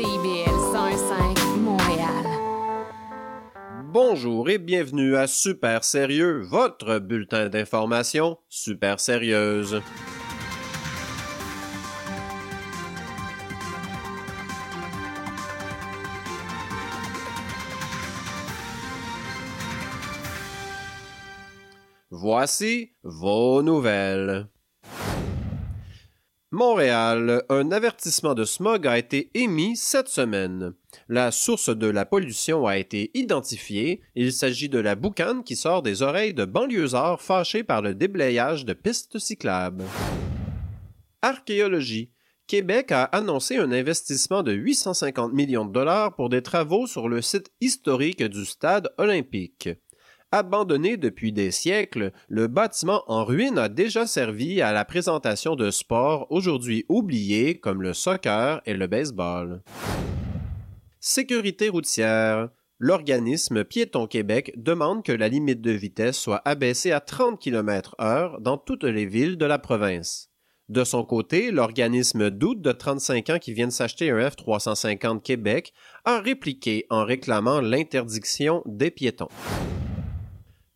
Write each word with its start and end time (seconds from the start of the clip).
CIBL 0.00 0.48
105 0.72 1.38
Montréal. 1.58 2.24
Bonjour 3.84 4.48
et 4.48 4.56
bienvenue 4.56 5.14
à 5.14 5.26
Super 5.26 5.84
Sérieux, 5.84 6.40
votre 6.40 7.00
bulletin 7.00 7.50
d'information 7.50 8.38
super 8.48 8.98
sérieuse. 8.98 9.82
Voici 22.10 22.94
vos 23.02 23.62
nouvelles. 23.62 24.48
Montréal, 26.52 27.44
un 27.48 27.70
avertissement 27.70 28.34
de 28.34 28.44
smog 28.44 28.84
a 28.84 28.98
été 28.98 29.30
émis 29.34 29.76
cette 29.76 30.08
semaine. 30.08 30.74
La 31.08 31.30
source 31.30 31.68
de 31.68 31.86
la 31.86 32.04
pollution 32.04 32.66
a 32.66 32.76
été 32.76 33.12
identifiée. 33.14 34.00
Il 34.16 34.32
s'agit 34.32 34.68
de 34.68 34.80
la 34.80 34.96
boucane 34.96 35.44
qui 35.44 35.54
sort 35.54 35.82
des 35.82 36.02
oreilles 36.02 36.34
de 36.34 36.44
banlieusards 36.44 37.22
fâchés 37.22 37.62
par 37.62 37.82
le 37.82 37.94
déblayage 37.94 38.64
de 38.64 38.72
pistes 38.72 39.20
cyclables. 39.20 39.84
Archéologie. 41.22 42.10
Québec 42.48 42.90
a 42.90 43.04
annoncé 43.04 43.58
un 43.58 43.70
investissement 43.70 44.42
de 44.42 44.50
850 44.50 45.32
millions 45.32 45.66
de 45.66 45.72
dollars 45.72 46.16
pour 46.16 46.30
des 46.30 46.42
travaux 46.42 46.88
sur 46.88 47.08
le 47.08 47.22
site 47.22 47.52
historique 47.60 48.24
du 48.24 48.44
stade 48.44 48.92
olympique. 48.98 49.68
Abandonné 50.32 50.96
depuis 50.96 51.32
des 51.32 51.50
siècles, 51.50 52.12
le 52.28 52.46
bâtiment 52.46 53.02
en 53.08 53.24
ruine 53.24 53.58
a 53.58 53.68
déjà 53.68 54.06
servi 54.06 54.62
à 54.62 54.72
la 54.72 54.84
présentation 54.84 55.56
de 55.56 55.72
sports 55.72 56.28
aujourd'hui 56.30 56.84
oubliés 56.88 57.58
comme 57.58 57.82
le 57.82 57.94
soccer 57.94 58.62
et 58.64 58.74
le 58.74 58.86
baseball. 58.86 59.60
Sécurité 61.00 61.68
routière. 61.68 62.48
L'organisme 62.78 63.64
Piéton 63.64 64.06
Québec 64.06 64.52
demande 64.56 65.02
que 65.02 65.10
la 65.10 65.26
limite 65.26 65.62
de 65.62 65.72
vitesse 65.72 66.16
soit 66.16 66.42
abaissée 66.44 66.92
à 66.92 67.00
30 67.00 67.40
km 67.40 67.96
heure 68.00 68.40
dans 68.40 68.56
toutes 68.56 68.84
les 68.84 69.06
villes 69.06 69.36
de 69.36 69.46
la 69.46 69.58
province. 69.58 70.30
De 70.68 70.84
son 70.84 71.04
côté, 71.04 71.50
l'organisme 71.50 72.30
d'août 72.30 72.62
de 72.62 72.70
35 72.70 73.30
ans 73.30 73.38
qui 73.40 73.52
vient 73.52 73.70
s'acheter 73.70 74.10
un 74.10 74.28
F-350 74.28 75.22
Québec 75.22 75.72
a 76.04 76.20
répliqué 76.20 76.86
en 76.88 77.04
réclamant 77.04 77.60
l'interdiction 77.60 78.62
des 78.64 78.92
piétons. 78.92 79.28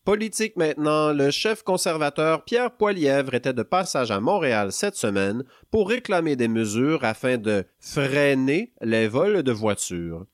Politique 0.04 0.56
maintenant, 0.56 1.14
le 1.14 1.30
chef 1.30 1.62
conservateur 1.62 2.44
Pierre 2.44 2.76
Poilièvre 2.76 3.32
était 3.32 3.54
de 3.54 3.62
passage 3.62 4.10
à 4.10 4.20
Montréal 4.20 4.70
cette 4.70 4.96
semaine 4.96 5.44
pour 5.70 5.88
réclamer 5.88 6.36
des 6.36 6.46
mesures 6.46 7.04
afin 7.04 7.38
de 7.38 7.64
freiner 7.78 8.74
les 8.82 9.08
vols 9.08 9.42
de 9.42 9.50
voitures. 9.50 10.26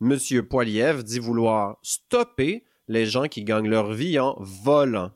Monsieur 0.00 0.42
Poilièvre 0.42 1.02
dit 1.02 1.18
vouloir 1.18 1.76
stopper 1.82 2.64
les 2.88 3.04
gens 3.04 3.28
qui 3.28 3.44
gagnent 3.44 3.68
leur 3.68 3.92
vie 3.92 4.18
en 4.18 4.38
volant. 4.40 5.10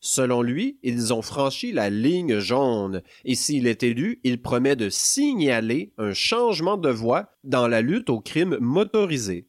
Selon 0.00 0.42
lui, 0.42 0.80
ils 0.82 1.14
ont 1.14 1.22
franchi 1.22 1.70
la 1.70 1.90
ligne 1.90 2.40
jaune, 2.40 3.02
et 3.24 3.36
s'il 3.36 3.68
est 3.68 3.84
élu, 3.84 4.20
il 4.24 4.42
promet 4.42 4.74
de 4.74 4.88
signaler 4.88 5.92
un 5.96 6.12
changement 6.12 6.76
de 6.76 6.90
voie 6.90 7.30
dans 7.44 7.68
la 7.68 7.82
lutte 7.82 8.10
au 8.10 8.20
crime 8.20 8.58
motorisé. 8.60 9.46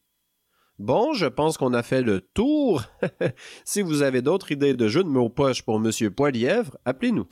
Bon, 0.79 1.13
je 1.13 1.25
pense 1.25 1.57
qu'on 1.57 1.73
a 1.73 1.83
fait 1.83 2.01
le 2.01 2.21
tour. 2.21 2.83
si 3.65 3.81
vous 3.81 4.01
avez 4.01 4.21
d'autres 4.21 4.53
idées 4.53 4.73
de 4.73 4.87
jeux 4.87 5.03
de 5.03 5.09
mots 5.09 5.29
poche 5.29 5.61
pour 5.61 5.75
M. 5.75 5.91
Poilièvre, 6.09 6.77
appelez-nous. 6.85 7.27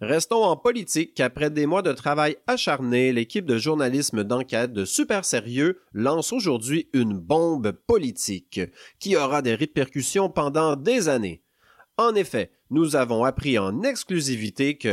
Restons 0.00 0.42
en 0.42 0.56
politique. 0.56 1.20
Après 1.20 1.50
des 1.50 1.66
mois 1.66 1.82
de 1.82 1.92
travail 1.92 2.36
acharné, 2.48 3.12
l'équipe 3.12 3.46
de 3.46 3.56
journalisme 3.56 4.24
d'enquête 4.24 4.72
de 4.72 4.84
Super 4.84 5.24
Sérieux 5.24 5.80
lance 5.92 6.32
aujourd'hui 6.32 6.88
une 6.92 7.16
bombe 7.16 7.70
politique 7.70 8.60
qui 8.98 9.16
aura 9.16 9.40
des 9.40 9.54
répercussions 9.54 10.28
pendant 10.28 10.74
des 10.74 11.08
années. 11.08 11.42
En 11.96 12.16
effet, 12.16 12.50
nous 12.70 12.96
avons 12.96 13.24
appris 13.24 13.58
en 13.58 13.82
exclusivité 13.82 14.76
que 14.76 14.88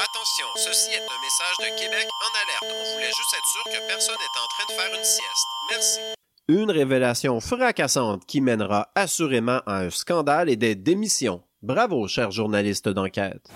Attention, 0.00 0.46
ceci 0.56 0.90
est 0.92 1.00
un 1.00 1.20
message 1.22 1.58
de 1.58 1.78
Québec 1.78 2.06
en 2.06 2.64
alerte. 2.64 2.76
On 2.80 2.94
voulait 2.94 3.06
juste 3.06 3.34
être 3.34 3.46
sûr 3.46 3.64
que 3.64 3.88
personne 3.88 4.14
n'est 4.14 4.40
en 4.40 4.48
train 4.48 4.66
de 4.68 4.80
faire 4.80 4.98
une 4.98 5.04
sieste. 5.04 5.46
Merci. 5.70 6.17
Une 6.50 6.70
révélation 6.70 7.40
fracassante 7.40 8.24
qui 8.24 8.40
mènera 8.40 8.88
assurément 8.94 9.60
à 9.66 9.80
un 9.80 9.90
scandale 9.90 10.48
et 10.48 10.56
des 10.56 10.74
démissions. 10.74 11.42
Bravo, 11.60 12.08
chers 12.08 12.30
journalistes 12.30 12.88
d'enquête. 12.88 13.50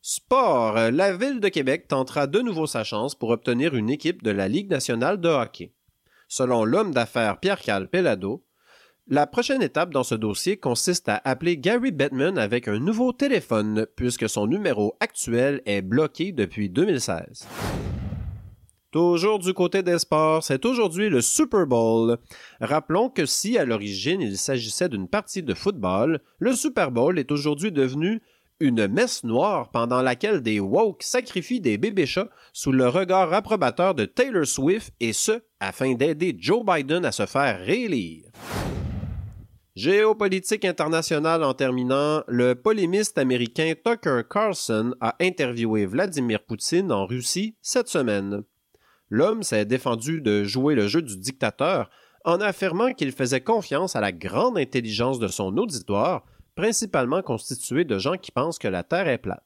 Sport. 0.00 0.90
La 0.90 1.14
Ville 1.14 1.38
de 1.38 1.48
Québec 1.50 1.86
tentera 1.86 2.26
de 2.26 2.40
nouveau 2.40 2.66
sa 2.66 2.82
chance 2.82 3.14
pour 3.14 3.28
obtenir 3.28 3.74
une 3.74 3.90
équipe 3.90 4.22
de 4.22 4.30
la 4.30 4.48
Ligue 4.48 4.70
nationale 4.70 5.20
de 5.20 5.28
hockey. 5.28 5.74
Selon 6.28 6.64
l'homme 6.64 6.94
d'affaires 6.94 7.38
Pierre-Carl 7.38 7.88
Pellado, 7.88 8.42
la 9.06 9.26
prochaine 9.26 9.60
étape 9.60 9.92
dans 9.92 10.02
ce 10.02 10.14
dossier 10.14 10.56
consiste 10.56 11.10
à 11.10 11.20
appeler 11.26 11.58
Gary 11.58 11.92
Bettman 11.92 12.38
avec 12.38 12.68
un 12.68 12.78
nouveau 12.78 13.12
téléphone 13.12 13.86
puisque 13.96 14.30
son 14.30 14.46
numéro 14.46 14.96
actuel 15.00 15.60
est 15.66 15.82
bloqué 15.82 16.32
depuis 16.32 16.70
2016. 16.70 17.46
Toujours 18.90 19.38
du 19.38 19.54
côté 19.54 19.84
des 19.84 20.00
sports, 20.00 20.42
c'est 20.42 20.66
aujourd'hui 20.66 21.10
le 21.10 21.20
Super 21.20 21.64
Bowl. 21.64 22.18
Rappelons 22.60 23.08
que 23.08 23.24
si 23.24 23.56
à 23.56 23.64
l'origine 23.64 24.20
il 24.20 24.36
s'agissait 24.36 24.88
d'une 24.88 25.06
partie 25.06 25.44
de 25.44 25.54
football, 25.54 26.20
le 26.40 26.54
Super 26.54 26.90
Bowl 26.90 27.16
est 27.16 27.30
aujourd'hui 27.30 27.70
devenu 27.70 28.20
une 28.58 28.88
messe 28.88 29.22
noire 29.22 29.70
pendant 29.70 30.02
laquelle 30.02 30.42
des 30.42 30.58
woke 30.58 31.04
sacrifient 31.04 31.60
des 31.60 31.78
bébés 31.78 32.04
chats 32.04 32.30
sous 32.52 32.72
le 32.72 32.88
regard 32.88 33.32
approbateur 33.32 33.94
de 33.94 34.06
Taylor 34.06 34.44
Swift 34.44 34.92
et 34.98 35.12
ce, 35.12 35.40
afin 35.60 35.94
d'aider 35.94 36.36
Joe 36.36 36.64
Biden 36.64 37.04
à 37.04 37.12
se 37.12 37.26
faire 37.26 37.60
réélire. 37.60 38.24
Géopolitique 39.76 40.64
internationale 40.64 41.44
en 41.44 41.54
terminant, 41.54 42.24
le 42.26 42.56
polémiste 42.56 43.18
américain 43.18 43.72
Tucker 43.84 44.22
Carlson 44.28 44.96
a 45.00 45.14
interviewé 45.20 45.86
Vladimir 45.86 46.40
Poutine 46.44 46.90
en 46.90 47.06
Russie 47.06 47.54
cette 47.62 47.88
semaine. 47.88 48.42
L'homme 49.10 49.42
s'est 49.42 49.64
défendu 49.64 50.20
de 50.20 50.44
jouer 50.44 50.74
le 50.74 50.86
jeu 50.86 51.02
du 51.02 51.16
dictateur 51.16 51.90
en 52.24 52.40
affirmant 52.40 52.92
qu'il 52.92 53.12
faisait 53.12 53.40
confiance 53.40 53.96
à 53.96 54.00
la 54.00 54.12
grande 54.12 54.56
intelligence 54.56 55.18
de 55.18 55.28
son 55.28 55.56
auditoire, 55.56 56.24
principalement 56.54 57.22
constitué 57.22 57.84
de 57.84 57.98
gens 57.98 58.16
qui 58.16 58.30
pensent 58.30 58.58
que 58.58 58.68
la 58.68 58.84
Terre 58.84 59.08
est 59.08 59.18
plate. 59.18 59.42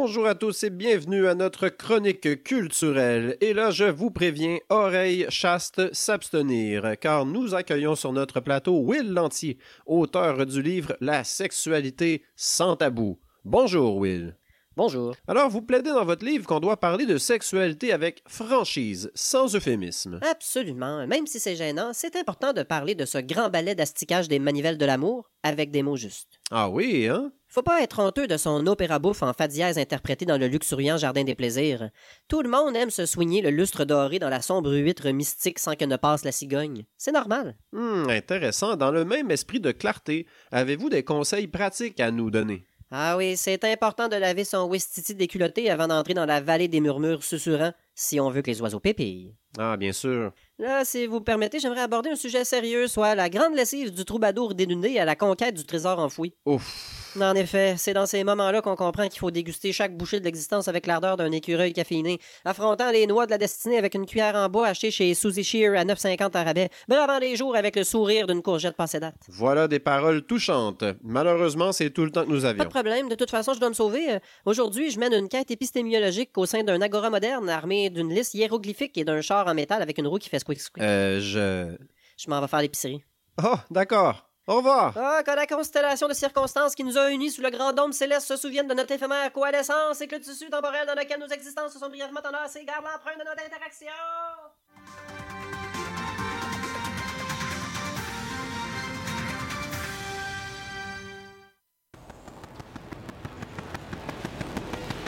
Bonjour 0.00 0.28
à 0.28 0.36
tous 0.36 0.62
et 0.62 0.70
bienvenue 0.70 1.26
à 1.26 1.34
notre 1.34 1.68
chronique 1.68 2.44
culturelle. 2.44 3.36
Et 3.40 3.52
là, 3.52 3.72
je 3.72 3.84
vous 3.84 4.12
préviens, 4.12 4.58
oreilles 4.68 5.26
chastes 5.28 5.92
s'abstenir, 5.92 6.94
car 7.00 7.26
nous 7.26 7.56
accueillons 7.56 7.96
sur 7.96 8.12
notre 8.12 8.38
plateau 8.38 8.78
Will 8.78 9.12
Lantier, 9.12 9.58
auteur 9.86 10.46
du 10.46 10.62
livre 10.62 10.96
La 11.00 11.24
sexualité 11.24 12.22
sans 12.36 12.76
tabou. 12.76 13.18
Bonjour 13.44 13.96
Will. 13.96 14.36
Bonjour. 14.78 15.16
Alors, 15.26 15.50
vous 15.50 15.60
plaidez 15.60 15.90
dans 15.90 16.04
votre 16.04 16.24
livre 16.24 16.46
qu'on 16.46 16.60
doit 16.60 16.76
parler 16.76 17.04
de 17.04 17.18
sexualité 17.18 17.92
avec 17.92 18.22
franchise, 18.28 19.10
sans 19.12 19.56
euphémisme. 19.56 20.20
Absolument. 20.22 21.04
Même 21.08 21.26
si 21.26 21.40
c'est 21.40 21.56
gênant, 21.56 21.90
c'est 21.92 22.14
important 22.14 22.52
de 22.52 22.62
parler 22.62 22.94
de 22.94 23.04
ce 23.04 23.18
grand 23.18 23.50
ballet 23.50 23.74
d'asticage 23.74 24.28
des 24.28 24.38
manivelles 24.38 24.78
de 24.78 24.86
l'amour 24.86 25.32
avec 25.42 25.72
des 25.72 25.82
mots 25.82 25.96
justes. 25.96 26.38
Ah 26.52 26.70
oui, 26.70 27.08
hein? 27.08 27.32
Faut 27.48 27.64
pas 27.64 27.82
être 27.82 27.98
honteux 27.98 28.28
de 28.28 28.36
son 28.36 28.68
opéra 28.68 29.00
bouffe 29.00 29.24
en 29.24 29.32
fa 29.32 29.48
dièse 29.48 29.78
interprété 29.78 30.26
dans 30.26 30.38
le 30.38 30.46
luxuriant 30.46 30.96
Jardin 30.96 31.24
des 31.24 31.34
Plaisirs. 31.34 31.90
Tout 32.28 32.42
le 32.42 32.48
monde 32.48 32.76
aime 32.76 32.90
se 32.90 33.04
soigner 33.04 33.42
le 33.42 33.50
lustre 33.50 33.84
doré 33.84 34.20
dans 34.20 34.28
la 34.28 34.42
sombre 34.42 34.72
huître 34.72 35.08
mystique 35.08 35.58
sans 35.58 35.74
que 35.74 35.86
ne 35.86 35.96
passe 35.96 36.24
la 36.24 36.30
cigogne. 36.30 36.84
C'est 36.96 37.10
normal. 37.10 37.56
Hmm, 37.72 38.08
intéressant. 38.10 38.76
Dans 38.76 38.92
le 38.92 39.04
même 39.04 39.32
esprit 39.32 39.58
de 39.58 39.72
clarté, 39.72 40.28
avez-vous 40.52 40.88
des 40.88 41.02
conseils 41.02 41.48
pratiques 41.48 41.98
à 41.98 42.12
nous 42.12 42.30
donner? 42.30 42.64
Ah 42.90 43.18
oui, 43.18 43.36
c'est 43.36 43.62
important 43.64 44.08
de 44.08 44.16
laver 44.16 44.44
son 44.44 44.66
wistiti 44.66 45.14
déculotté 45.14 45.70
avant 45.70 45.88
d'entrer 45.88 46.14
dans 46.14 46.24
la 46.24 46.40
vallée 46.40 46.68
des 46.68 46.80
murmures 46.80 47.22
susurrants 47.22 47.72
si 47.94 48.18
on 48.18 48.30
veut 48.30 48.40
que 48.40 48.50
les 48.50 48.62
oiseaux 48.62 48.80
pépillent. 48.80 49.34
Ah, 49.58 49.76
bien 49.76 49.92
sûr. 49.92 50.32
Là, 50.58 50.84
si 50.86 51.06
vous 51.06 51.20
permettez, 51.20 51.58
j'aimerais 51.58 51.82
aborder 51.82 52.10
un 52.10 52.16
sujet 52.16 52.44
sérieux, 52.44 52.86
soit 52.86 53.14
la 53.14 53.28
grande 53.28 53.54
lessive 53.54 53.94
du 53.94 54.04
troubadour 54.06 54.54
dénudé 54.54 54.98
à 54.98 55.04
la 55.04 55.16
conquête 55.16 55.54
du 55.54 55.64
trésor 55.64 55.98
enfoui. 55.98 56.32
Ouf. 56.46 57.07
En 57.20 57.34
effet, 57.34 57.74
c'est 57.76 57.94
dans 57.94 58.06
ces 58.06 58.22
moments-là 58.24 58.62
qu'on 58.62 58.76
comprend 58.76 59.08
qu'il 59.08 59.18
faut 59.18 59.30
déguster 59.30 59.72
chaque 59.72 59.96
bouchée 59.96 60.20
de 60.20 60.24
l'existence 60.24 60.68
avec 60.68 60.86
l'ardeur 60.86 61.16
d'un 61.16 61.30
écureuil 61.32 61.72
caféiné, 61.72 62.18
affrontant 62.44 62.90
les 62.90 63.06
noix 63.06 63.26
de 63.26 63.30
la 63.32 63.38
destinée 63.38 63.76
avec 63.78 63.94
une 63.94 64.06
cuillère 64.06 64.34
en 64.36 64.48
bois 64.48 64.68
achetée 64.68 64.90
chez 64.90 65.12
Suzy 65.14 65.42
Shear 65.44 65.74
à 65.78 65.84
9,50 65.84 66.36
à 66.36 66.44
rabais, 66.44 66.68
bravant 66.88 67.18
les 67.18 67.36
jours 67.36 67.56
avec 67.56 67.76
le 67.76 67.84
sourire 67.84 68.26
d'une 68.26 68.42
courgette 68.42 68.76
passée 68.76 69.00
date. 69.00 69.16
Voilà 69.28 69.66
des 69.68 69.78
paroles 69.78 70.22
touchantes. 70.26 70.84
Malheureusement, 71.02 71.72
c'est 71.72 71.90
tout 71.90 72.04
le 72.04 72.10
temps 72.10 72.24
que 72.24 72.30
nous 72.30 72.42
Pas 72.42 72.48
avions. 72.48 72.64
de 72.64 72.68
problème, 72.68 73.08
de 73.08 73.14
toute 73.14 73.30
façon, 73.30 73.52
je 73.54 73.60
dois 73.60 73.68
me 73.70 73.74
sauver. 73.74 74.12
Euh, 74.12 74.18
Aujourd'hui, 74.44 74.90
je 74.90 74.98
mène 75.00 75.12
une 75.14 75.28
quête 75.28 75.50
épistémiologique 75.50 76.30
au 76.36 76.46
sein 76.46 76.62
d'un 76.62 76.80
agora 76.80 77.10
moderne 77.10 77.48
armé 77.48 77.90
d'une 77.90 78.14
liste 78.14 78.34
hiéroglyphique 78.34 78.96
et 78.98 79.04
d'un 79.04 79.20
char 79.20 79.46
en 79.46 79.54
métal 79.54 79.82
avec 79.82 79.98
une 79.98 80.06
roue 80.06 80.18
qui 80.18 80.28
fait 80.28 80.38
squeak 80.38 80.60
squeak. 80.60 80.82
Euh, 80.84 81.20
je... 81.20 81.76
Je 82.16 82.28
m'en 82.30 82.40
vais 82.40 82.48
faire 82.48 82.60
l'épicerie. 82.60 83.02
Oh, 83.44 83.54
d'accord. 83.70 84.27
Au 84.48 84.56
revoir. 84.56 84.94
Ah, 84.96 85.22
que 85.22 85.30
la 85.30 85.46
constellation 85.46 86.08
de 86.08 86.14
circonstances 86.14 86.74
qui 86.74 86.82
nous 86.82 86.96
a 86.96 87.10
unis 87.10 87.30
sous 87.30 87.42
le 87.42 87.50
grand 87.50 87.74
dôme 87.74 87.92
céleste 87.92 88.28
se 88.28 88.36
souvienne 88.36 88.66
de 88.66 88.72
notre 88.72 88.90
éphémère 88.92 89.30
coalescence 89.30 90.00
et 90.00 90.08
que 90.08 90.14
le 90.14 90.22
tissu 90.22 90.48
temporel 90.48 90.86
dans 90.86 90.94
lequel 90.94 91.20
nos 91.20 91.26
existences 91.26 91.74
se 91.74 91.78
sont 91.78 91.90
brièvement 91.90 92.22
enlacées 92.26 92.64
garde 92.64 92.82
l'empreinte 92.82 93.18
de 93.18 93.24
notre 93.24 93.44
interaction. 93.44 93.92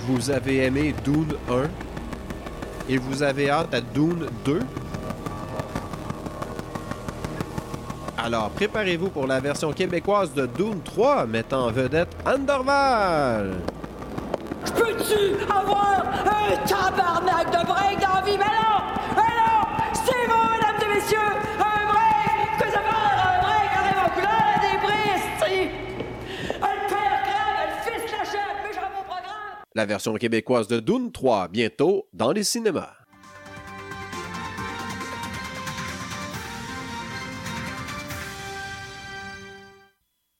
Vous 0.02 0.30
avez 0.30 0.66
aimé 0.66 0.94
Dune 1.02 1.34
1 1.48 2.92
et 2.92 2.98
vous 2.98 3.22
avez 3.22 3.48
hâte 3.48 3.72
à 3.72 3.80
Dune 3.80 4.28
2? 4.44 4.60
Alors 8.22 8.50
préparez-vous 8.50 9.08
pour 9.08 9.26
la 9.26 9.40
version 9.40 9.72
québécoise 9.72 10.34
de 10.34 10.44
Dune 10.44 10.82
3 10.82 11.26
mettant 11.26 11.66
en 11.66 11.70
vedette 11.70 12.14
Andorval. 12.26 13.54
Peux-tu 14.76 15.42
avoir 15.50 16.04
un 16.26 16.56
tabarnak 16.66 17.46
de 17.46 17.66
break 17.66 17.98
dans 18.00 18.14
la 18.16 18.22
vie? 18.22 18.36
Mais 18.36 18.44
non! 18.44 18.78
Mais 19.16 19.32
non! 19.40 19.64
C'est 19.94 20.28
bon, 20.28 20.42
mesdames 20.52 20.80
et 20.82 20.94
messieurs! 20.94 21.18
Un 21.58 21.82
break! 21.90 22.58
Que 22.58 22.66
ça 22.66 22.80
faire 22.80 23.18
un 23.24 23.40
break? 23.40 23.70
Arrive 23.78 24.00
en 24.04 24.10
couleur 24.14 24.44
à 24.46 24.60
des 24.60 24.76
prix, 24.86 25.70
Le 26.60 26.88
père 26.88 27.18
crève, 27.24 27.68
le 27.68 27.90
fils 27.90 28.12
l'achète, 28.12 28.56
mais 28.62 28.72
j'aurai 28.74 28.90
mon 28.94 29.02
programme! 29.02 29.64
La 29.74 29.86
version 29.86 30.14
québécoise 30.14 30.68
de 30.68 30.78
Dune 30.78 31.10
3 31.10 31.48
bientôt 31.48 32.06
dans 32.12 32.32
les 32.32 32.44
cinémas. 32.44 32.99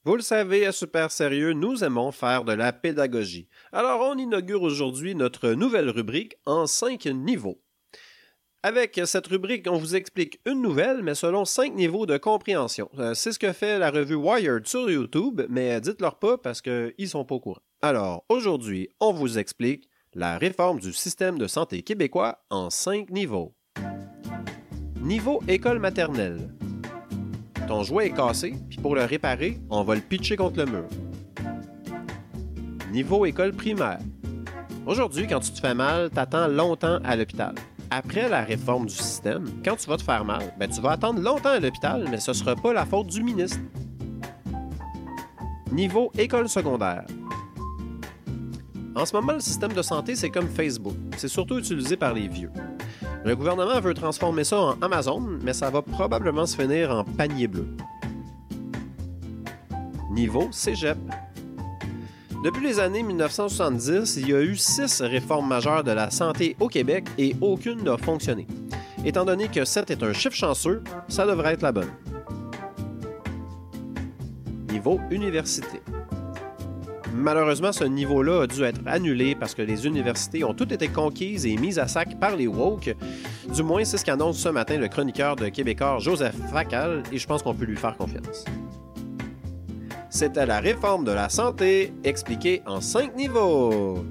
Vous 0.05 0.17
le 0.17 0.23
savez, 0.23 0.65
à 0.65 0.73
Super 0.73 1.11
Sérieux, 1.11 1.53
nous 1.53 1.85
aimons 1.85 2.11
faire 2.11 2.45
de 2.45 2.55
la 2.55 2.73
pédagogie. 2.73 3.49
Alors, 3.71 4.01
on 4.01 4.17
inaugure 4.17 4.63
aujourd'hui 4.63 5.15
notre 5.15 5.51
nouvelle 5.51 5.91
rubrique 5.91 6.37
en 6.47 6.67
cinq 6.67 7.05
niveaux. 7.05 7.61
Avec 8.63 8.99
cette 9.05 9.27
rubrique, 9.27 9.67
on 9.71 9.77
vous 9.77 9.97
explique 9.97 10.41
une 10.47 10.63
nouvelle, 10.63 11.03
mais 11.03 11.15
selon 11.15 11.45
cinq 11.45 11.75
niveaux 11.75 12.07
de 12.07 12.17
compréhension. 12.17 12.89
Euh, 12.99 13.13
C'est 13.13 13.33
ce 13.33 13.39
que 13.39 13.53
fait 13.53 13.79
la 13.79 13.91
revue 13.91 14.15
Wired 14.15 14.67
sur 14.67 14.91
YouTube, 14.91 15.43
mais 15.51 15.79
dites-leur 15.83 16.19
pas 16.19 16.39
parce 16.39 16.63
qu'ils 16.63 17.09
sont 17.09 17.27
pas 17.27 17.35
au 17.35 17.41
courant. 17.41 17.61
Alors, 17.83 18.25
aujourd'hui, 18.31 18.89
on 19.01 19.13
vous 19.13 19.39
explique 19.39 19.87
la 20.15 20.39
réforme 20.39 20.81
du 20.81 20.95
système 20.95 21.37
de 21.37 21.47
santé 21.47 21.83
québécois 21.83 22.43
en 22.49 22.71
cinq 22.71 23.11
niveaux. 23.11 23.55
Niveau 25.03 25.43
école 25.47 25.79
maternelle. 25.79 26.51
Ton 27.71 27.85
jouet 27.85 28.07
est 28.07 28.11
cassé, 28.11 28.57
puis 28.69 28.79
pour 28.79 28.97
le 28.97 29.05
réparer, 29.05 29.61
on 29.71 29.85
va 29.85 29.95
le 29.95 30.01
pitcher 30.01 30.35
contre 30.35 30.59
le 30.59 30.67
mur. 30.67 30.89
Niveau 32.91 33.25
école 33.27 33.53
primaire. 33.53 34.01
Aujourd'hui, 34.87 35.29
quand 35.29 35.39
tu 35.39 35.53
te 35.53 35.61
fais 35.61 35.73
mal, 35.73 36.11
t'attends 36.11 36.49
longtemps 36.49 36.99
à 37.05 37.15
l'hôpital. 37.15 37.55
Après 37.89 38.29
la 38.29 38.43
réforme 38.43 38.87
du 38.87 38.95
système, 38.95 39.45
quand 39.65 39.77
tu 39.77 39.89
vas 39.89 39.97
te 39.99 40.03
faire 40.03 40.25
mal, 40.25 40.53
ben, 40.59 40.69
tu 40.69 40.81
vas 40.81 40.91
attendre 40.91 41.21
longtemps 41.21 41.51
à 41.51 41.61
l'hôpital, 41.61 42.09
mais 42.11 42.19
ce 42.19 42.33
ne 42.33 42.35
sera 42.35 42.57
pas 42.57 42.73
la 42.73 42.85
faute 42.85 43.07
du 43.07 43.23
ministre. 43.23 43.61
Niveau 45.71 46.11
école 46.19 46.49
secondaire. 46.49 47.05
En 48.97 49.07
ce 49.07 49.15
moment, 49.15 49.35
le 49.35 49.41
système 49.41 49.75
de 49.75 49.83
santé, 49.83 50.17
c'est 50.17 50.31
comme 50.31 50.49
Facebook. 50.49 50.97
C'est 51.17 51.29
surtout 51.29 51.61
utilisé 51.61 51.97
par 51.97 52.15
les 52.15 52.27
vieux. 52.27 52.51
Le 53.23 53.37
gouvernement 53.37 53.81
veut 53.81 53.93
transformer 53.93 54.45
ça 54.45 54.59
en 54.59 54.81
Amazon, 54.81 55.21
mais 55.21 55.53
ça 55.53 55.69
va 55.69 55.83
probablement 55.83 56.47
se 56.47 56.57
finir 56.57 56.91
en 56.91 57.05
panier 57.05 57.49
bleu. 57.49 57.67
Niveau 60.11 60.49
cégep. 60.51 60.97
Depuis 62.43 62.67
les 62.67 62.81
années 62.81 63.03
1970, 63.03 64.17
il 64.17 64.31
y 64.31 64.35
a 64.35 64.41
eu 64.41 64.57
six 64.57 65.03
réformes 65.03 65.49
majeures 65.49 65.85
de 65.85 65.91
la 65.91 66.11
santé 66.11 66.57
au 66.59 66.69
Québec 66.69 67.05
et 67.19 67.37
aucune 67.43 67.85
n'a 67.85 67.99
fonctionné. 67.99 68.47
Étant 69.05 69.27
donné 69.27 69.49
que 69.49 69.67
7 69.67 69.91
est 69.91 70.03
un 70.03 70.15
chiffre 70.15 70.35
chanceux, 70.35 70.83
ça 71.09 71.27
devrait 71.27 71.53
être 71.53 71.63
la 71.63 71.73
bonne. 71.73 71.91
Niveau 74.71 74.99
université. 75.11 75.83
Malheureusement, 77.13 77.73
ce 77.73 77.85
niveau-là 77.85 78.43
a 78.43 78.47
dû 78.47 78.63
être 78.63 78.81
annulé 78.87 79.35
parce 79.35 79.55
que 79.55 79.63
les 79.63 79.87
universités 79.87 80.45
ont 80.45 80.55
toutes 80.55 80.73
été 80.73 80.89
conquises 80.89 81.45
et 81.45 81.57
mises 81.57 81.79
à 81.79 81.89
sac 81.89 82.19
par 82.19 82.37
les 82.37 82.47
woke. 82.47 82.95
Du 83.55 83.63
moins, 83.63 83.85
c'est 83.85 83.99
ce 83.99 84.05
qu'annonce 84.05 84.39
ce 84.39 84.49
matin 84.49 84.79
le 84.79 84.89
chroniqueur 84.89 85.37
de 85.37 85.49
Québécois 85.49 85.99
Joseph 85.99 86.37
Facal, 86.51 87.03
et 87.13 87.19
je 87.19 87.27
pense 87.27 87.43
qu'on 87.43 87.55
peut 87.55 87.65
lui 87.65 87.77
faire 87.77 87.97
confiance. 87.97 88.45
C'était 90.09 90.47
la 90.47 90.61
réforme 90.61 91.05
de 91.05 91.13
la 91.13 91.29
santé 91.29 91.93
expliquée 92.05 92.63
en 92.67 92.81
cinq 92.81 93.15
niveaux. 93.17 94.05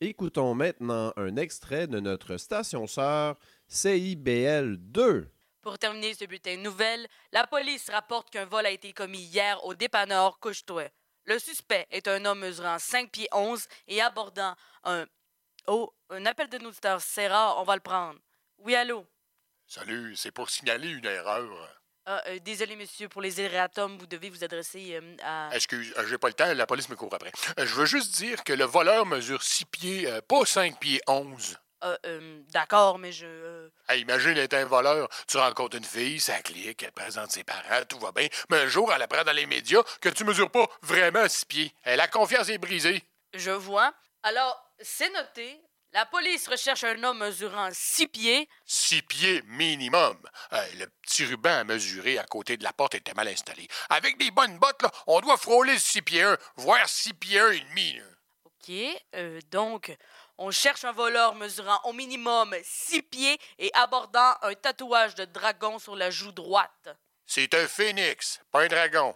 Écoutons 0.00 0.54
maintenant 0.54 1.12
un 1.16 1.36
extrait 1.36 1.86
de 1.86 1.98
notre 1.98 2.36
station 2.36 2.86
sœur 2.86 3.36
CIBL 3.68 4.76
2. 4.78 5.33
Pour 5.64 5.78
terminer 5.78 6.12
ce 6.12 6.26
bulletin 6.26 6.56
de 6.56 6.60
nouvelles, 6.60 7.08
la 7.32 7.46
police 7.46 7.88
rapporte 7.88 8.28
qu'un 8.28 8.44
vol 8.44 8.66
a 8.66 8.70
été 8.70 8.92
commis 8.92 9.22
hier 9.22 9.64
au 9.64 9.72
dépanneur 9.72 10.38
Couche-toi. 10.38 10.90
Le 11.24 11.38
suspect 11.38 11.86
est 11.90 12.06
un 12.06 12.22
homme 12.26 12.40
mesurant 12.40 12.78
5 12.78 13.10
pieds 13.10 13.28
11 13.32 13.66
et 13.88 14.02
abordant 14.02 14.54
un... 14.84 15.06
Oh, 15.66 15.90
un 16.10 16.26
appel 16.26 16.50
de 16.50 16.58
auditeur, 16.58 17.00
c'est 17.00 17.28
rare, 17.28 17.56
on 17.56 17.62
va 17.64 17.76
le 17.76 17.80
prendre. 17.80 18.20
Oui, 18.58 18.74
allô? 18.74 19.06
Salut, 19.66 20.14
c'est 20.16 20.32
pour 20.32 20.50
signaler 20.50 20.90
une 20.90 21.06
erreur. 21.06 21.48
Ah, 22.04 22.22
euh, 22.26 22.38
désolé, 22.40 22.76
monsieur, 22.76 23.08
pour 23.08 23.22
les 23.22 23.40
erratums, 23.40 23.96
vous 23.96 24.06
devez 24.06 24.28
vous 24.28 24.44
adresser 24.44 25.00
euh, 25.00 25.16
à... 25.22 25.48
Excuse, 25.54 25.94
euh, 25.96 26.06
j'ai 26.06 26.18
pas 26.18 26.28
le 26.28 26.34
temps, 26.34 26.52
la 26.52 26.66
police 26.66 26.90
me 26.90 26.96
court 26.96 27.14
après. 27.14 27.32
Euh, 27.58 27.64
Je 27.64 27.74
veux 27.74 27.86
juste 27.86 28.14
dire 28.16 28.44
que 28.44 28.52
le 28.52 28.64
voleur 28.64 29.06
mesure 29.06 29.42
6 29.42 29.64
pieds, 29.64 30.06
euh, 30.10 30.20
pas 30.20 30.44
5 30.44 30.78
pieds 30.78 31.00
11. 31.08 31.56
Ah, 31.80 31.96
euh, 32.06 32.40
D'accord, 32.50 32.98
mais 32.98 33.12
je... 33.12 33.26
euh, 33.26 33.68
Hey, 33.88 34.00
imagine 34.02 34.36
être 34.38 34.54
un 34.54 34.64
voleur, 34.64 35.08
tu 35.28 35.36
rencontres 35.36 35.76
une 35.76 35.84
fille, 35.84 36.20
ça 36.20 36.40
clique, 36.40 36.82
elle 36.82 36.92
présente 36.92 37.30
ses 37.30 37.44
parents, 37.44 37.84
tout 37.88 37.98
va 37.98 38.12
bien, 38.12 38.28
mais 38.48 38.60
un 38.60 38.66
jour, 38.68 38.92
elle 38.92 39.02
apprend 39.02 39.22
dans 39.24 39.32
les 39.32 39.46
médias 39.46 39.82
que 40.00 40.08
tu 40.08 40.24
mesures 40.24 40.50
pas 40.50 40.66
vraiment 40.82 41.28
6 41.28 41.44
pieds. 41.44 41.74
Et 41.84 41.96
la 41.96 42.08
confiance 42.08 42.48
est 42.48 42.58
brisée. 42.58 43.02
Je 43.34 43.50
vois. 43.50 43.92
Alors, 44.22 44.58
c'est 44.80 45.10
noté. 45.10 45.60
La 45.92 46.06
police 46.06 46.48
recherche 46.48 46.82
un 46.84 47.00
homme 47.04 47.18
mesurant 47.18 47.68
6 47.70 48.08
pieds. 48.08 48.48
6 48.64 49.02
pieds 49.02 49.42
minimum. 49.46 50.18
Le 50.78 50.86
petit 51.02 51.24
ruban 51.24 51.58
à 51.58 51.64
mesurer 51.64 52.18
à 52.18 52.24
côté 52.24 52.56
de 52.56 52.64
la 52.64 52.72
porte 52.72 52.94
était 52.96 53.14
mal 53.14 53.28
installé. 53.28 53.68
Avec 53.90 54.18
des 54.18 54.30
bonnes 54.32 54.58
bottes, 54.58 54.82
là, 54.82 54.90
on 55.06 55.20
doit 55.20 55.36
frôler 55.36 55.74
le 55.74 55.78
6 55.78 56.02
pieds 56.02 56.22
1, 56.22 56.36
voire 56.56 56.88
6 56.88 57.12
pieds 57.14 57.38
1 57.38 57.50
et 57.52 57.60
demi. 57.60 57.92
là. 57.98 58.04
OK. 58.46 58.74
euh, 59.16 59.40
donc, 59.52 59.94
on 60.38 60.50
cherche 60.50 60.84
un 60.84 60.92
voleur 60.92 61.34
mesurant 61.34 61.80
au 61.84 61.92
minimum 61.92 62.54
6 62.62 63.02
pieds 63.02 63.38
et 63.58 63.70
abordant 63.74 64.34
un 64.42 64.54
tatouage 64.54 65.14
de 65.14 65.24
dragon 65.24 65.78
sur 65.78 65.96
la 65.96 66.10
joue 66.10 66.32
droite. 66.32 66.88
C'est 67.26 67.54
un 67.54 67.66
phénix, 67.66 68.40
pas 68.50 68.62
un 68.62 68.68
dragon. 68.68 69.14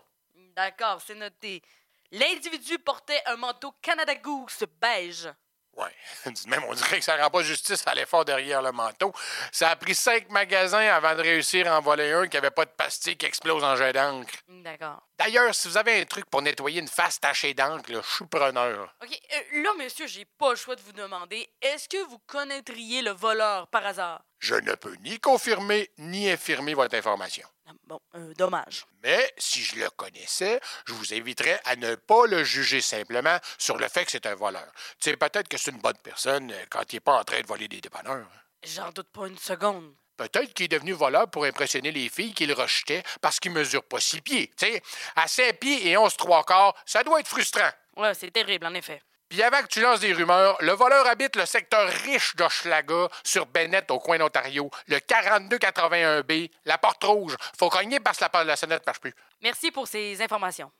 D'accord, 0.56 1.00
c'est 1.04 1.14
noté. 1.14 1.62
L'individu 2.10 2.78
portait 2.78 3.22
un 3.26 3.36
manteau 3.36 3.72
Canada 3.82 4.14
Goose 4.14 4.64
beige. 4.80 5.28
Ouais. 5.78 6.32
Même, 6.48 6.64
on 6.68 6.74
dirait 6.74 6.98
que 6.98 7.04
ça 7.04 7.16
rend 7.16 7.30
pas 7.30 7.42
justice 7.42 7.84
à 7.86 7.94
l'effort 7.94 8.24
derrière 8.24 8.60
le 8.60 8.72
manteau. 8.72 9.12
Ça 9.52 9.70
a 9.70 9.76
pris 9.76 9.94
cinq 9.94 10.28
magasins 10.30 10.88
avant 10.88 11.14
de 11.14 11.22
réussir 11.22 11.72
à 11.72 11.78
en 11.78 11.80
voler 11.80 12.10
un 12.12 12.26
qui 12.26 12.36
avait 12.36 12.50
pas 12.50 12.64
de 12.64 12.70
pastilles 12.70 13.16
qui 13.16 13.26
explose 13.26 13.62
en 13.62 13.76
jet 13.76 13.92
d'encre. 13.92 14.34
D'accord. 14.48 15.00
D'ailleurs, 15.18 15.54
si 15.54 15.68
vous 15.68 15.76
avez 15.76 16.00
un 16.00 16.04
truc 16.04 16.26
pour 16.26 16.42
nettoyer 16.42 16.80
une 16.80 16.88
face 16.88 17.20
tachée 17.20 17.54
d'encre, 17.54 17.84
je 17.88 18.00
suis 18.02 18.26
preneur. 18.26 18.92
OK, 19.02 19.10
euh, 19.10 19.62
là, 19.62 19.70
monsieur, 19.78 20.08
j'ai 20.08 20.24
pas 20.24 20.50
le 20.50 20.56
choix 20.56 20.74
de 20.74 20.80
vous 20.80 20.92
demander, 20.92 21.48
est-ce 21.62 21.88
que 21.88 22.08
vous 22.08 22.18
connaîtriez 22.26 23.02
le 23.02 23.12
voleur 23.12 23.68
par 23.68 23.86
hasard? 23.86 24.22
Je 24.40 24.56
ne 24.56 24.74
peux 24.74 24.94
ni 25.04 25.20
confirmer 25.20 25.90
ni 25.98 26.28
infirmer 26.28 26.74
votre 26.74 26.96
information. 26.96 27.46
Ah, 27.68 27.72
Bon, 27.86 28.00
euh, 28.14 28.32
dommage. 28.34 28.86
Mais 29.02 29.32
si 29.36 29.62
je 29.62 29.76
le 29.76 29.90
connaissais, 29.90 30.58
je 30.86 30.92
vous 30.94 31.12
inviterais 31.12 31.60
à 31.64 31.76
ne 31.76 31.94
pas 31.96 32.26
le 32.26 32.42
juger 32.44 32.80
simplement 32.80 33.38
sur 33.58 33.76
le 33.76 33.88
fait 33.88 34.04
que 34.06 34.10
c'est 34.10 34.26
un 34.26 34.34
voleur. 34.34 34.66
Tu 35.00 35.10
sais, 35.10 35.16
peut-être 35.16 35.48
que 35.48 35.58
c'est 35.58 35.70
une 35.70 35.80
bonne 35.80 35.98
personne 36.02 36.50
euh, 36.50 36.64
quand 36.70 36.90
il 36.92 36.96
n'est 36.96 37.00
pas 37.00 37.18
en 37.20 37.24
train 37.24 37.40
de 37.40 37.46
voler 37.46 37.68
des 37.68 37.80
dépanneurs. 37.80 38.26
J'en 38.62 38.90
doute 38.90 39.08
pas 39.10 39.26
une 39.26 39.38
seconde. 39.38 39.94
Peut-être 40.16 40.52
qu'il 40.54 40.64
est 40.64 40.68
devenu 40.68 40.92
voleur 40.92 41.30
pour 41.30 41.44
impressionner 41.44 41.92
les 41.92 42.08
filles 42.08 42.34
qu'il 42.34 42.52
rejetait 42.52 43.02
parce 43.20 43.38
qu'il 43.38 43.52
mesure 43.52 43.84
pas 43.84 44.00
six 44.00 44.20
pieds. 44.20 44.48
Tu 44.56 44.66
sais, 44.66 44.82
à 45.14 45.28
cinq 45.28 45.60
pieds 45.60 45.88
et 45.88 45.96
onze 45.96 46.16
trois 46.16 46.42
quarts, 46.44 46.74
ça 46.86 47.04
doit 47.04 47.20
être 47.20 47.28
frustrant. 47.28 47.70
Ouais, 47.96 48.14
c'est 48.14 48.30
terrible, 48.30 48.66
en 48.66 48.74
effet. 48.74 49.00
Puis 49.28 49.42
avant 49.42 49.60
que 49.60 49.66
tu 49.66 49.80
lances 49.80 50.00
des 50.00 50.12
rumeurs, 50.12 50.56
le 50.60 50.72
voleur 50.72 51.06
habite 51.06 51.36
le 51.36 51.44
secteur 51.44 51.86
riche 52.04 52.34
d'Hochelaga 52.36 53.08
sur 53.22 53.44
Bennett 53.46 53.90
au 53.90 53.98
coin 53.98 54.18
d'Ontario, 54.18 54.70
le 54.86 54.96
4281B, 54.96 56.50
la 56.64 56.78
porte 56.78 57.04
rouge. 57.04 57.36
Faut 57.58 57.68
cogner 57.68 58.00
parce 58.00 58.18
que 58.18 58.24
la, 58.32 58.44
la 58.44 58.56
sonnette 58.56 58.86
marche 58.86 59.00
plus. 59.00 59.14
Merci 59.42 59.70
pour 59.70 59.86
ces 59.86 60.20
informations. 60.22 60.70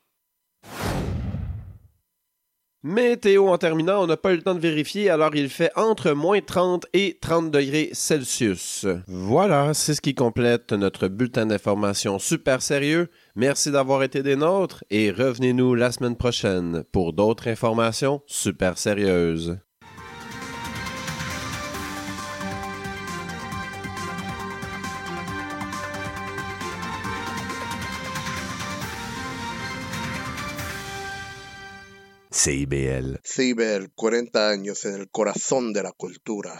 Météo 2.81 3.47
en 3.49 3.57
terminant, 3.57 4.01
on 4.01 4.07
n'a 4.07 4.15
pas 4.15 4.31
eu 4.31 4.37
le 4.37 4.41
temps 4.41 4.55
de 4.55 4.59
vérifier, 4.61 5.09
alors 5.09 5.35
il 5.35 5.49
fait 5.49 5.69
entre 5.75 6.11
moins 6.11 6.39
30 6.39 6.85
et 6.93 7.17
30 7.19 7.51
degrés 7.51 7.89
Celsius. 7.91 8.85
Voilà, 9.05 9.73
c'est 9.73 9.95
ce 9.95 9.99
qui 9.99 10.15
complète 10.15 10.71
notre 10.71 11.09
bulletin 11.09 11.45
d'information 11.45 12.19
super 12.19 12.61
sérieux. 12.61 13.09
Merci 13.35 13.71
d'avoir 13.71 14.01
été 14.03 14.23
des 14.23 14.37
nôtres 14.37 14.85
et 14.89 15.11
revenez-nous 15.11 15.75
la 15.75 15.91
semaine 15.91 16.15
prochaine 16.15 16.85
pour 16.93 17.11
d'autres 17.11 17.49
informations 17.49 18.21
super 18.27 18.77
sérieuses. 18.77 19.59
CIBL. 32.41 33.19
CIBEL, 33.21 33.91
40 33.93 34.49
años 34.49 34.85
en 34.85 34.95
el 34.95 35.09
corazón 35.09 35.73
de 35.73 35.83
la 35.83 35.91
cultura. 35.91 36.57